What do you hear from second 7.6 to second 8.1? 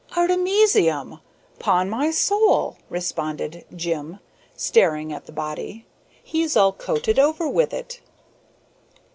it."